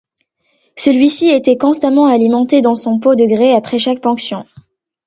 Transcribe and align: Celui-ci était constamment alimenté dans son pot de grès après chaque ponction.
Celui-ci 0.75 1.27
était 1.29 1.57
constamment 1.59 2.07
alimenté 2.07 2.61
dans 2.61 2.73
son 2.73 2.97
pot 2.97 3.13
de 3.13 3.25
grès 3.27 3.53
après 3.53 3.77
chaque 3.77 4.01
ponction. 4.01 4.47